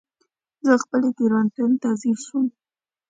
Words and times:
زه 0.65 0.73
خپلې 0.83 1.09
تېروتنې 1.17 1.75
ته 1.81 1.89
ځير 2.01 2.17
شوم. 2.25 2.45